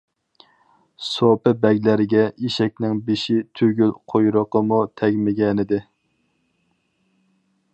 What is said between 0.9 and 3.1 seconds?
سوپى بەگلەرگە ئېشەكنىڭ